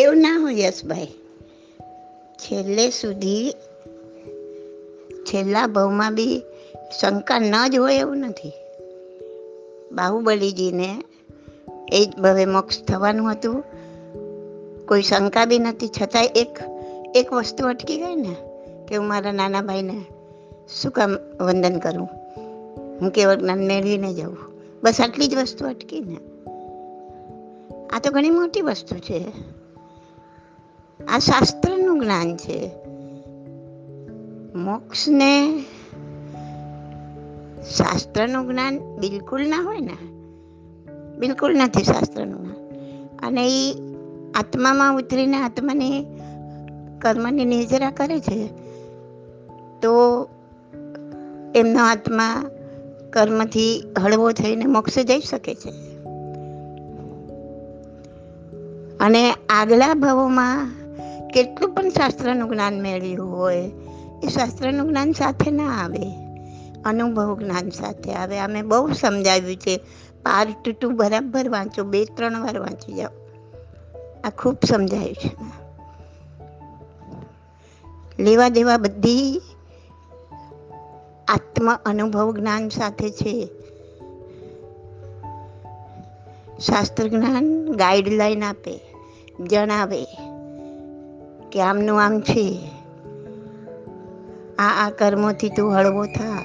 એવું 0.06 0.18
ના 0.18 0.38
હોય 0.38 0.54
યશભાઈ. 0.54 1.06
છેલ્લે 2.34 2.90
સુધી 2.90 3.52
છેલ્લા 5.24 5.66
ભાવમાં 5.66 6.14
બી 6.14 6.42
શંકા 7.00 7.38
ન 7.38 7.70
જ 7.70 7.76
હોય 7.76 7.96
એવું 7.96 8.18
નથી. 8.18 8.52
બાહુબલીજીને 9.92 11.02
એ 11.92 12.04
જ 12.04 12.20
ભવે 12.20 12.44
મોક્ષ 12.44 12.82
થવાનું 12.82 13.32
હતું. 13.32 13.64
કોઈ 14.86 15.02
શંકા 15.02 15.44
બી 15.44 15.58
નથી. 15.58 15.88
છતાંય 15.88 16.26
એક 16.26 16.58
એક 17.14 17.32
વસ્તુ 17.32 17.66
અટકી 17.66 17.96
ગઈ 17.96 18.16
ને 18.16 18.36
કે 18.88 18.96
હું 18.96 19.08
મારા 19.08 19.32
નાના 19.32 19.62
ભાઈને 19.62 20.04
શું 20.82 20.92
કામ 20.92 21.16
વંદન 21.40 21.78
કરું? 21.78 22.08
હું 23.00 23.10
કેવળ 23.10 23.36
જ્ઞાન 23.36 23.66
મેળવીને 23.66 24.14
જાઉં 24.14 24.36
બસ 24.82 25.00
આટલી 25.00 25.26
જ 25.26 25.36
વસ્તુ 25.36 25.66
અટકી 25.66 26.00
ને. 26.00 26.16
આ 27.96 27.98
તો 27.98 28.10
ઘણી 28.10 28.30
મોટી 28.30 28.60
વસ્તુ 28.60 28.96
છે. 28.96 29.55
આ 31.08 31.18
શાસ્ત્રનું 31.18 32.00
જ્ઞાન 32.00 32.36
છે. 32.36 32.70
મોક્ષને 34.54 35.60
શાસ્ત્રનું 37.76 38.48
જ્ઞાન 38.48 38.78
બિલકુલ 38.78 39.48
ના 39.48 39.60
હોય 39.60 39.80
ને. 39.80 39.96
બિલકુલ 41.18 41.56
નથી 41.56 41.84
શાસ્ત્રનું 41.84 42.40
જ્ઞાન. 42.40 42.68
અને 43.26 43.46
એ 43.46 43.74
આત્મામાં 44.34 44.96
ઉતરીને 44.96 45.36
આત્માની 45.36 46.06
કર્મની 46.98 47.44
નિજરા 47.44 47.90
કરે 47.90 48.20
છે, 48.20 48.46
તો 49.80 50.28
એમનો 51.54 51.84
આત્મા 51.84 52.50
કર્મથી 53.12 53.94
હળવો 53.98 54.32
થઈને 54.32 54.66
મોક્ષે 54.66 55.04
જઈ 55.04 55.20
શકે 55.20 55.54
છે. 55.54 55.70
અને 58.98 59.32
આગલા 59.48 59.94
ભાવોમાં 59.94 60.85
કેટલું 61.36 61.74
પણ 61.74 61.88
શાસ્ત્રનું 61.88 62.50
જ્ઞાન 62.50 62.80
મેળવ્યું 62.80 63.38
હોય, 63.38 63.70
એ 64.22 64.28
શાસ્ત્રનું 64.28 64.88
જ્ઞાન 64.88 65.12
સાથે 65.12 65.50
ના 65.50 65.84
આવે, 65.84 66.14
અનુભવ 66.84 67.38
જ્ઞાન 67.38 67.70
સાથે 67.70 68.14
આવે. 68.14 68.38
અમે 68.38 68.62
બહુ 68.62 68.92
સમજાવ્યું 68.92 69.56
છે. 69.56 69.76
પાર્ટ 70.22 70.68
ટુ 70.68 70.90
બરાબર 70.90 71.48
વાંચો, 71.48 71.84
બે, 71.84 72.04
ત્રણ 72.04 72.42
વાર 72.42 72.58
વાંચી 72.58 72.92
જાઓ. 72.92 73.08
આ 74.24 74.30
ખૂબ 74.30 74.56
સમજાયું 74.68 75.14
છે. 75.14 75.30
લેવા 78.22 78.48
દેવા 78.48 78.76
બધી 78.76 79.40
આત્મ 81.28 81.74
અનુભવ 81.74 82.34
જ્ઞાન 82.34 82.68
સાથે 82.68 83.10
છે. 83.10 83.48
શાસ્ત્ર 86.60 87.08
જ્ઞાન 87.08 87.72
ગાઈડલાઈન 87.72 88.44
આપે, 88.44 88.80
જણાવે. 89.40 90.25
કે 91.56 91.62
આમનું 91.62 92.02
આમ 92.02 92.20
છે. 92.20 92.70
આ 94.58 94.86
આ 94.86 94.90
કર્મોથી 94.90 95.48
તું 95.48 95.74
હળવો 95.74 96.04
થા. 96.04 96.42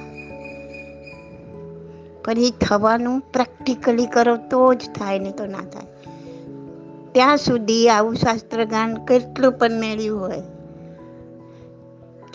પણ 2.24 2.38
એ 2.38 2.50
થવાનું 2.50 3.20
પ્રેક્ટિકલી 3.20 4.06
કરો 4.06 4.36
તો 4.36 4.74
જ 4.74 4.78
થાય 4.98 5.18
ને 5.18 5.30
તો 5.30 5.46
ના 5.46 5.58
થાય. 5.58 5.86
ત્યાં 7.12 7.36
સુધી 7.36 7.88
આવું 7.88 8.14
શાસ્ત્ર 8.14 8.64
જ્ઞાન 8.64 8.94
કેટલું 8.94 9.52
પણ 9.52 9.70
મેળ્યું 9.70 10.20
હોય. 10.20 10.42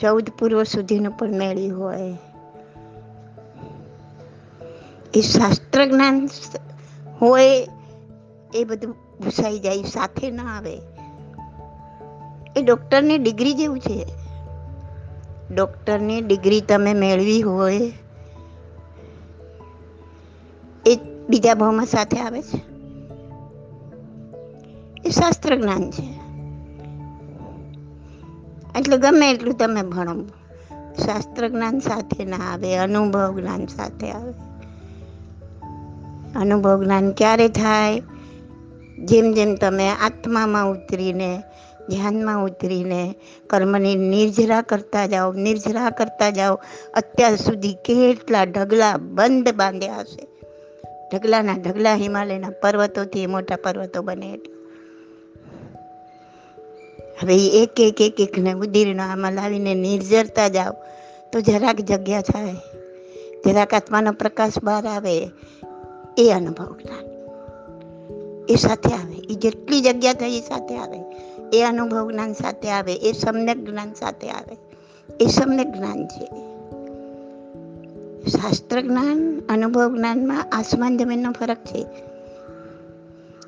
ચૌદ 0.01 0.29
પૂર્વ 0.39 0.63
સુધીનું 0.63 1.17
પણ 1.17 1.31
મેળ્યું 1.31 1.83
હોય. 1.83 2.17
એ 5.13 5.21
શાસ્ત્ર 5.21 5.85
જ્ઞાન 5.85 6.29
હોય 7.21 7.67
એ 8.53 8.63
બધું 8.63 8.91
ભૂસાઈ 8.91 9.59
જાય, 9.59 9.81
સાથે 9.81 10.31
ના 10.31 10.57
આવે. 10.57 10.77
એ 12.57 12.61
ડૉક્ટરની 12.61 13.17
ડિગ્રી 13.17 13.53
જેવું 13.53 13.79
છે. 13.79 14.05
ડૉક્ટરની 15.55 16.21
ડિગ્રી 16.21 16.61
તમે 16.61 16.93
મેળવી 16.93 17.41
હોય, 17.41 17.91
એ 20.85 20.95
બીજા 21.29 21.53
ભાવમાં 21.53 21.85
સાથે 21.85 22.19
આવે 22.19 22.41
છે. 22.41 22.57
એ 25.05 25.09
શાસ્ત્ર 25.09 25.55
જ્ઞાન 25.55 25.91
છે. 25.91 26.17
એટલે 28.79 28.97
ગમે 28.97 29.31
એટલું 29.31 29.57
તમે 29.57 29.81
ભણો. 29.81 30.23
શાસ્ત્ર 31.05 31.47
જ્ઞાન 31.47 31.79
સાથે 31.79 32.25
ના 32.25 32.37
આવે, 32.53 32.77
અનુભવ 32.77 33.39
જ્ઞાન 33.39 33.65
સાથે 33.65 34.11
આવે. 34.11 34.33
અનુભવ 36.35 36.83
જ્ઞાન 36.83 37.11
ક્યારે 37.11 37.49
થાય? 37.49 38.01
જેમ 38.97 39.33
જેમ 39.33 39.55
તમે 39.55 39.89
આત્મામાં 39.89 40.71
ઉતરીને 40.71 41.43
ધ્યાનમાં 41.89 42.43
ઉતરીને 42.43 43.15
કર્મની 43.47 43.95
નિર્જરા 43.95 44.61
કરતા 44.61 45.05
જાઓ, 45.05 45.33
નિર્જરા 45.33 45.89
કરતા 45.89 46.29
જાઓ. 46.29 46.59
અત્યાર 46.93 47.35
સુધી 47.35 47.73
કેટલા 47.73 48.43
ઢગલા 48.43 48.97
બંધ 48.97 49.55
બાંધ્યા 49.55 49.97
હશે. 49.97 50.27
ઢગલાના 51.13 51.53
ઢગલા 51.53 51.95
હિમાલયના 51.95 52.49
પર્વતોથી 52.49 53.25
મોટા 53.25 53.55
પર્વતો 53.55 54.01
બને 54.01 54.33
એટલે. 54.33 54.57
હવે 57.21 57.47
એક 57.47 57.79
એક 57.79 58.01
એક 58.01 58.21
એકને 58.21 58.53
ઉદીર્ણ 58.53 58.99
આમાં 58.99 59.33
લાવીને 59.33 59.73
નિર્જરતા 59.73 60.47
જાઓ. 60.47 60.73
તો 61.33 61.39
જરાક 61.39 61.75
જગ્યા 61.75 62.21
થાય. 62.21 62.53
જરાક 63.45 63.73
આત્માનો 63.73 64.11
પ્રકાશ 64.11 64.51
બહાર 64.63 64.85
આવે. 64.85 65.29
એ 66.17 66.29
અનુભવ 66.29 66.75
એ 68.49 68.55
સાથે 68.55 68.89
આવે. 68.89 69.13
એ 69.13 69.35
જેટલી 69.35 69.81
જગ્યા 69.81 70.13
થઈ 70.13 70.37
એ 70.37 70.41
સાથે 70.41 70.77
આવે. 70.77 70.99
એ 71.53 71.63
અનુભવ 71.63 72.11
જ્ઞાન 72.11 72.33
સાથે 72.33 72.71
આવે, 72.71 72.93
એ 72.93 73.11
સમ્યક 73.11 73.69
જ્ઞાન 73.69 73.93
સાથે 73.93 74.29
આવે. 74.29 74.57
એ 75.19 75.27
સમ્યક 75.27 75.67
જ્ઞાન 75.67 76.07
છે. 76.07 76.25
શાસ્ત્ર 78.29 78.81
જ્ઞાન, 78.81 79.41
અનુભવ 79.49 79.95
જ્ઞાનમાં 79.95 80.45
આસમાન 80.51 80.97
જમીનનો 80.97 81.31
ફરક 81.31 81.57
છે. 81.57 81.85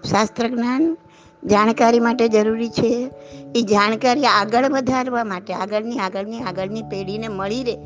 શાસ્ત્ર 0.10 0.48
જ્ઞાન 0.48 0.98
જાણકારી 1.46 2.00
માટે 2.00 2.28
જરૂરી 2.28 2.70
છે. 2.70 3.12
એ 3.56 3.62
જાણકારી 3.62 4.26
આગળ 4.26 4.70
વધારવા 4.70 5.24
માટે, 5.24 5.54
આગળની 5.54 6.00
આગળની 6.00 6.40
આગળની 6.40 6.82
પેઢીને 6.82 7.28
મળી 7.28 7.64
રહે. 7.64 7.78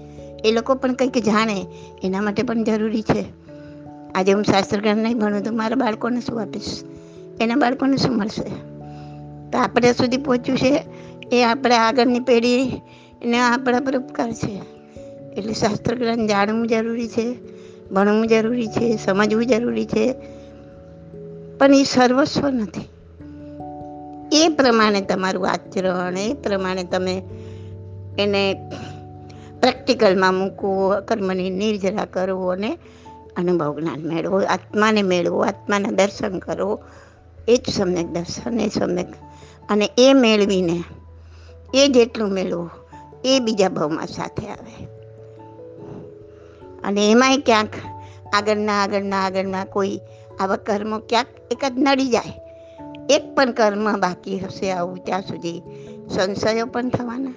એ 0.46 0.52
લોકો 0.52 0.76
પણ 0.76 0.94
કંઈક 0.94 1.18
જાણે, 1.18 1.66
એના 2.04 2.22
માટે 2.22 2.44
પણ 2.44 2.64
જરૂરી 2.64 3.02
છે. 3.02 3.26
આજે 4.16 4.32
હું 4.32 4.44
શાસ્ત્ર 4.44 4.78
જ્ઞાન 4.80 4.98
નહીં 4.98 5.20
ભણું 5.20 5.44
તો 5.44 5.52
મારા 5.52 5.76
બાળકોને 5.76 6.20
શું 6.22 6.42
આપીશ? 6.42 6.84
એના 7.42 7.56
બાળકોને 7.56 7.98
શું 7.98 8.18
મળશે? 8.18 8.73
તો 9.54 9.60
આપણે 9.60 9.94
સુધી 9.94 10.18
પહોંચ્યું 10.18 10.58
છે. 10.58 10.84
એ 11.32 11.44
આપણે 11.44 11.76
આગળની 11.76 12.20
પેઢીને 12.20 13.40
આપણા 13.40 13.80
પર 13.80 13.98
ઉપકાર 13.98 14.34
છે. 14.34 14.62
એટલે 15.36 15.54
શાસ્ત્ર 15.54 15.96
જ્ઞાન 15.96 16.28
જાણવું 16.28 16.68
જરૂરી 16.68 17.08
છે, 17.08 17.36
ભણવું 17.92 18.28
જરૂરી 18.28 18.68
છે, 18.68 18.98
સમજવું 18.98 19.46
જરૂરી 19.46 19.86
છે. 19.86 20.16
પણ 21.58 21.74
એ 21.74 21.84
સર્વસ્વ 21.84 22.50
નથી. 22.50 22.90
એ 24.32 24.48
પ્રમાણે 24.48 25.02
તમારું 25.02 25.48
આચરણ, 25.48 26.18
એ 26.18 26.34
પ્રમાણે 26.34 26.84
તમે 26.84 27.24
એને 28.20 28.54
પ્રેક્ટિકલમાં 29.62 30.34
મૂકવો, 30.34 30.94
કર્મની 31.08 31.50
નિર્જરા 31.50 32.06
કરવો 32.06 32.48
અને 32.48 32.78
અનુભવ 33.38 33.80
જ્ઞાન 33.80 34.02
મેળવો, 34.02 34.40
આત્માને 34.40 35.02
મેળવો, 35.02 35.40
આત્માના 35.40 35.92
દર્શન 35.92 36.40
કરો. 36.40 36.80
એ 37.48 37.58
જ 37.58 37.70
સમ્યક 37.70 38.08
દર્શન, 38.08 38.60
એ 38.60 38.70
સમ્યક. 38.70 39.08
અને 39.70 39.90
એ 39.98 40.14
મેળવીને, 40.14 40.84
એ 41.74 41.88
જેટલું 41.88 42.30
મેળવું, 42.30 42.70
એ 43.26 43.40
બીજા 43.40 43.70
ભાવમાં 43.70 44.08
સાથે 44.08 44.48
આવે. 44.48 44.84
અને 46.84 47.12
એમાંય 47.12 47.38
ક્યાંક 47.38 47.70
આગળના 48.34 48.74
આગળના 48.74 49.18
આગળના 49.18 49.66
કોઈ 49.66 50.00
આવા 50.40 50.56
કર્મો 50.56 51.00
ક્યાંક 51.00 51.28
એક 51.52 51.66
જ 51.66 51.74
નડી 51.78 52.08
જાય. 52.08 52.40
એક 53.10 53.36
પણ 53.36 53.52
કર્મ 53.52 54.00
બાકી 54.00 54.40
હશે 54.40 54.72
આવું 54.72 55.04
ત્યાં 55.04 55.22
સુધી 55.22 55.62
સંશયો 56.10 56.66
પણ 56.66 56.90
થવાના. 56.90 57.34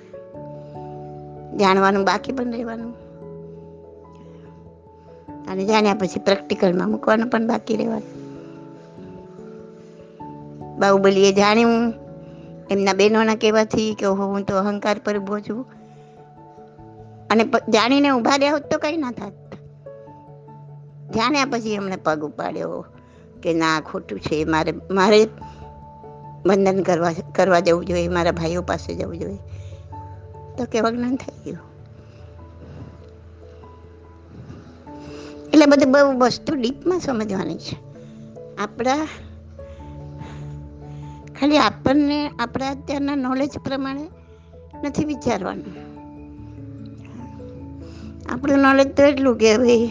જાણવાનું 1.56 2.04
બાકી 2.04 2.32
પણ 2.32 2.52
રહેવાનું. 2.52 2.94
અને 5.46 5.64
જાણ્યા 5.64 5.94
પછી 5.94 6.20
પ્રેક્ટિકલમાં 6.20 6.90
મૂકવાનું 6.90 7.30
પણ 7.30 7.46
બાકી 7.46 7.76
રહેવાનું. 7.76 8.25
બાહુબલીએ 10.78 11.32
જાણ્યું. 11.32 11.94
એમના 12.70 12.92
બહેનોના 12.92 13.34
કહેવાથી 13.34 13.94
કે 13.94 14.06
હું 14.06 14.42
તો 14.42 14.56
અહંકાર 14.56 15.00
પર 15.04 15.18
ઊભો 15.18 15.38
છું. 15.38 15.66
અને 17.30 17.44
જાણીને 17.68 18.10
ઊભા 18.10 18.36
રહ્યા 18.36 18.52
હોત 18.52 18.62
તો 18.62 18.78
કંઈ 18.78 18.96
ના 18.96 19.10
થાત. 19.10 19.32
જાણ્યા 21.14 21.44
પછી 21.44 21.74
એમણે 21.74 21.96
પગ 21.96 22.24
ઉપાડ્યો 22.24 22.86
કે 23.42 23.54
ના, 23.54 23.80
ખોટું 23.80 24.20
છે, 24.20 24.44
મારે 24.44 24.74
મારે 24.90 25.28
વંદન 26.46 26.82
કરવા 26.82 27.12
કરવા 27.34 27.60
જવું 27.60 27.84
જોઈએ, 27.84 28.08
મારા 28.08 28.32
ભાઈઓ 28.32 28.62
પાસે 28.62 28.94
જવું 28.94 29.18
જોઈએ. 29.18 29.38
તો 30.58 30.64
કે 30.64 30.80
વગ્ન 30.80 31.16
થઈ 31.16 31.50
ગયું. 31.50 31.76
એટલે 35.46 35.66
બધું 35.66 35.92
બહુ 35.92 36.18
વસ્તુ 36.18 36.54
ડીપમાં 36.54 37.00
સમજવાની 37.00 37.58
છે. 37.58 37.78
આપણા 38.56 39.08
ખાલી 41.40 41.58
આપણને, 41.58 42.30
આપણા 42.38 42.70
અત્યારના 42.70 43.16
નોલેજ 43.16 43.50
પ્રમાણે 43.64 44.06
નથી 44.84 45.04
વિચારવાનું. 45.04 45.64
આપણું 48.28 48.58
નોલેજ 48.58 48.96
તો 48.96 49.02
એટલું 49.02 49.38
કે 49.38 49.58
ભાઈ, 49.58 49.90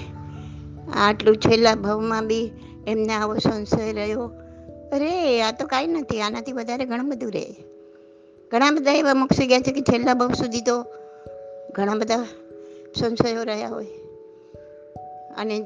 આટલું 0.95 1.37
છેલ્લા 1.37 1.75
ભાવમાં 1.75 2.27
બી 2.27 2.51
એમને 2.87 3.13
આવો 3.13 3.37
સંશય 3.37 3.93
રહ્યો. 3.93 4.31
અરે, 4.91 5.41
આ 5.41 5.51
તો 5.51 5.67
કાંઈ 5.67 5.87
નથી, 5.87 6.21
આનાથી 6.21 6.51
વધારે 6.51 6.85
ઘણું 6.85 7.09
બધું 7.09 7.31
રહે. 7.31 7.55
ઘણા 8.51 8.71
બધા 8.71 8.91
એવા 8.91 9.13
મોક્ષી 9.13 9.47
ગયા 9.47 9.59
છે 9.59 9.71
કે 9.71 9.81
છેલ્લા 9.81 10.13
ભાવ 10.13 10.33
સુધી 10.33 10.61
તો 10.61 10.85
ઘણા 11.71 11.93
બધા 11.93 12.27
સંશયો 12.99 13.43
રહ્યા 13.43 13.69
હોય. 13.69 13.87
અને 15.37 15.59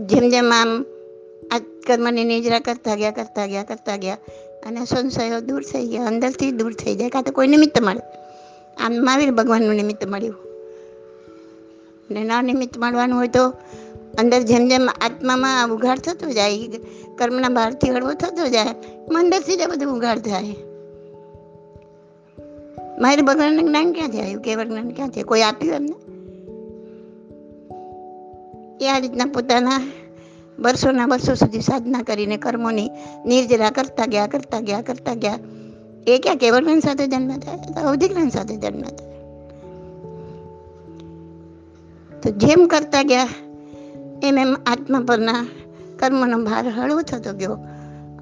જેમ 0.00 0.28
જેમ 0.28 0.52
આમ 0.52 0.84
આ 1.52 1.58
કર્મની 1.58 2.24
નિજરા 2.24 2.60
કરતા 2.60 2.94
ગયા 2.94 3.10
કરતા 3.10 3.46
ગયા 3.46 3.62
કરતા 3.62 3.96
ગયા 3.96 4.16
અને 4.66 4.84
સંશયો 4.84 5.40
દૂર 5.40 5.62
થઈ 5.62 5.86
ગયા, 5.86 6.04
અંદરથી 6.04 6.50
દૂર 6.50 6.72
થઈ 6.72 6.94
જાય, 6.94 7.08
કાં 7.08 7.22
તો 7.22 7.32
કોઈ 7.32 7.48
નિમિત્ત 7.48 7.82
મળે. 7.82 8.00
આમ 8.76 8.92
મહાવીર 8.92 9.30
ભગવાનનું 9.30 9.74
નિમિત્ત 9.74 10.08
મળ્યું. 10.08 10.34
ને 12.10 12.24
ના 12.24 12.42
નિમિત્ત 12.42 12.78
મળવાનું 12.78 13.18
હોય 13.18 13.28
તો 13.28 13.48
અંદર 14.18 14.42
જેમ 14.42 14.68
જેમ 14.68 14.88
આત્મામાં 15.00 15.68
ઉઘાડ 15.68 15.98
થતો 15.98 16.30
જાય, 16.30 16.68
કર્મના 17.18 17.48
બહારથી 17.48 17.90
હળવો 17.90 18.12
થતો 18.12 18.48
જાય 18.48 18.66
અંદરથી 19.14 19.56
જ 19.56 19.66
બધું 19.68 19.96
ઉઘાડ 19.96 20.18
થાય. 20.18 20.54
મારી 23.00 23.22
ભગવાનનું 23.22 23.68
જ્ઞાન 23.68 23.92
ક્યાંથી 23.92 24.20
આવ્યું? 24.20 24.42
કેવળ 24.42 24.66
જ્ઞાન 24.66 24.90
ક્યાંથી? 24.90 25.22
કોઈ 25.22 25.42
આપ્યું 25.42 25.74
એમને? 25.74 25.94
એ 28.84 28.88
આ 28.88 28.98
રીતના 28.98 29.24
પોતાના 29.24 29.80
વર્ષોના 30.62 31.06
વર્ષો 31.06 31.34
સુધી 31.34 31.60
સાધના 31.60 32.02
કરીને 32.02 32.36
કર્મોની 32.36 32.90
નિર્જરા 33.26 33.70
કરતા 33.70 34.06
ગયા 34.06 34.26
કરતા 34.26 34.60
ગયા 34.60 34.82
કરતા 34.82 35.14
ગયા. 35.14 35.38
એ 36.06 36.18
ક્યાં 36.18 36.36
કેવળ 36.36 36.62
જ્ઞાન 36.62 36.80
સાથે 36.80 37.06
જન્મ 37.06 37.38
થાય? 37.38 37.82
અવધિ 37.82 38.08
જ્ઞાન 38.08 38.28
સાથે 38.28 38.56
જન્મ 38.56 38.82
થાય. 38.82 39.08
તો 42.20 42.30
જેમ 42.30 42.66
કરતા 42.66 43.02
ગયા, 43.02 43.28
એમ 44.22 44.38
એમ 44.38 44.56
આત્મા 44.66 45.00
પરના 45.08 45.46
કર્મનો 45.98 46.38
ભાર 46.44 46.68
હળવો 46.68 47.02
થતો 47.02 47.32
ગયો. 47.32 47.58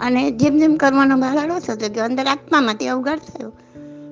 અને 0.01 0.31
જેમ 0.31 0.59
જેમ 0.59 0.75
કર્મનો 0.75 1.17
ભાર 1.17 1.39
હળવો 1.39 1.59
થતો 1.59 1.89
ગયો, 1.95 2.05
અંદર 2.05 2.27
આત્મામાંથી 2.27 2.89
અવગાડ 2.89 3.19
થયો. 3.19 3.51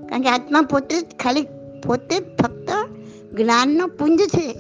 કારણ 0.09 0.23
કે 0.23 0.29
આત્મા 0.29 0.63
પોતે 0.63 1.01
જ 1.01 1.05
ખાલી 1.23 1.43
પોતે 1.87 2.19
ફક્ત 2.19 2.71
જ્ઞાનનો 3.35 3.87
પુંજ 3.87 4.21
છે. 4.21 4.51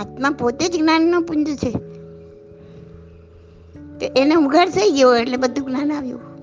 આત્મા 0.00 0.30
પોતે 0.30 0.68
જ 0.68 0.76
જ્ઞાનનો 0.78 1.20
પુંજ 1.20 1.56
છે. 1.56 1.93
કે 4.00 4.10
એને 4.16 4.34
ઉઘાડ 4.34 4.68
થઈ 4.68 4.90
ગયો 4.90 5.16
એટલે 5.16 5.36
બધું 5.36 5.66
જ્ઞાન 5.66 5.92
આવ્યું. 5.92 6.34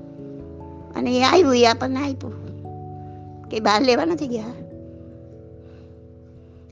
અને 0.94 1.18
એ 1.18 1.24
આવ્યું, 1.24 1.58
એ 1.58 1.66
આપણને 1.66 2.00
આપ્યું. 2.00 2.42
કે 3.50 3.60
બહાર 3.60 3.82
લેવા 3.82 4.06
નથી 4.06 4.28
ગયા. 4.28 4.46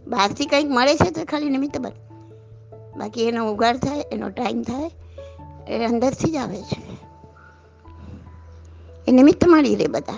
બહારથી 0.07 0.45
કંઈક 0.45 0.69
મળે 0.69 0.95
છે 0.95 1.11
તો 1.11 1.21
ખાલી 1.23 1.49
નિમિત્ત 1.49 1.77
બને. 1.77 2.09
બાકી 2.97 3.27
એનો 3.27 3.51
ઉઘાડ 3.51 3.77
થાય, 3.77 4.05
એનો 4.11 4.29
ટાઈમ 4.29 4.61
થાય, 4.61 4.91
એ 5.67 5.85
અંદરથી 5.85 6.31
જ 6.31 6.35
આવે 6.35 6.61
છે. 6.61 6.97
એ 9.07 9.11
નિમિત્ત 9.11 9.47
મળી 9.47 9.75
રહે 9.75 9.87
બધા. 9.87 10.13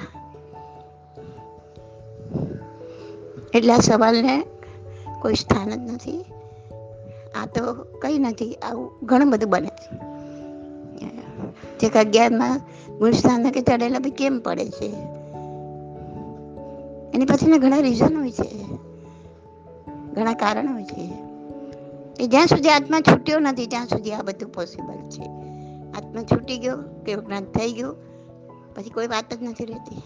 એટલે 3.53 3.73
આ 3.73 3.77
સવાલને 3.77 4.43
કોઈ 5.21 5.33
સ્થાન 5.33 5.69
જ 5.69 5.91
નથી. 5.91 6.25
આ 7.35 7.45
તો 7.45 7.73
કંઈ 7.73 8.17
નથી, 8.17 8.53
આવું 8.53 8.91
ઘણું 9.03 9.29
બધું 9.29 9.49
બને 9.49 9.67
છે. 9.67 10.10
જે 11.81 11.99
અગિયારમાં 11.99 12.61
કે 13.51 13.61
ચડેલા 13.61 13.99
બી 13.99 14.11
કેમ 14.11 14.39
પડે 14.39 14.69
છે? 14.69 14.93
એની 17.13 17.25
પાછળના 17.25 17.57
ઘણા 17.57 17.79
રીઝન 17.79 18.17
હોય 18.17 18.31
છે. 18.31 18.63
ઘણા 20.13 20.33
કારણ 20.33 20.73
હોય 20.73 20.83
છે. 20.83 21.13
એ 22.23 22.27
જ્યાં 22.27 22.47
સુધી 22.47 22.69
આત્મા 22.69 22.99
છૂટ્યો 22.99 23.39
નથી, 23.39 23.67
ત્યાં 23.67 23.85
સુધી 23.85 24.11
આ 24.11 24.21
બધું 24.21 24.53
પોસિબલ 24.53 25.09
છે. 25.09 25.23
આત્મા 25.97 26.23
છૂટી 26.23 26.57
ગયો 26.57 26.77
કે 26.77 27.15
જ્ઞાન 27.15 27.43
થઈ 27.43 27.71
ગયું, 27.71 27.95
પછી 28.75 28.89
કોઈ 28.89 29.07
વાત 29.07 29.33
જ 29.33 29.43
નથી 29.43 29.65
રહેતી. 29.65 30.01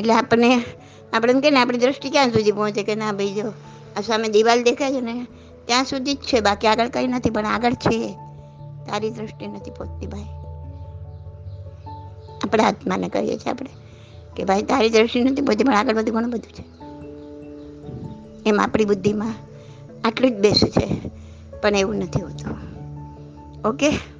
એટલે 0.00 0.14
આપણને, 0.14 0.64
આપણે 1.12 1.40
કે 1.40 1.50
ને, 1.50 1.60
આપણી 1.60 1.78
દ્રષ્ટિ 1.78 2.10
ક્યાં 2.10 2.30
સુધી 2.30 2.52
પહોંચે 2.52 2.82
કે 2.82 2.94
ના 2.94 3.12
ભાઈ, 3.12 3.32
જો 3.32 3.52
આ 3.96 4.00
સામે 4.00 4.28
દિવાલ 4.28 4.62
દેખાય 4.62 4.92
છે 4.92 5.00
ને, 5.00 5.26
ત્યાં 5.66 5.84
સુધી 5.84 6.14
જ 6.14 6.16
છે, 6.16 6.40
બાકી 6.40 6.66
આગળ 6.66 6.88
કંઈ 6.88 7.06
નથી, 7.06 7.30
પણ 7.30 7.46
આગળ 7.46 7.72
છે. 7.72 8.18
તારી 8.88 9.10
દ્રષ્ટિ 9.10 9.46
નથી 9.46 9.70
પહોંચતી 9.70 10.06
ભાઈ. 10.06 10.24
આપણા 12.44 12.64
આત્માને 12.64 13.08
કહીએ 13.08 13.38
છીએ 13.38 13.50
આપણે. 13.50 13.70
કે 14.36 14.44
ભાઈ, 14.44 14.62
તારી 14.62 14.90
દ્રષ્ટિ 14.90 15.24
નથી 15.24 15.42
બધી 15.42 15.64
પણ 15.64 15.74
આગળ 15.74 15.94
બધું 15.94 16.14
ઘણું 16.14 16.30
બધું 16.30 16.52
છે. 16.52 16.86
એમ 18.48 18.60
આપણી 18.60 18.84
બુદ્ધિમાં 18.84 19.34
આટલું 20.04 20.30
જ 20.30 20.34
બેસે 20.34 20.68
છે, 20.70 21.10
પણ 21.60 21.76
એવું 21.76 21.94
નથી 21.94 22.20
હોતું. 22.22 22.56
ઓકે? 23.68 24.15